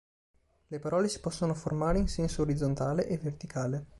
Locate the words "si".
1.09-1.19